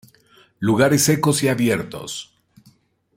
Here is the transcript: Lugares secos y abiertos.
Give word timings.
Lugares 0.57 1.03
secos 1.03 1.43
y 1.43 1.47
abiertos. 1.47 2.33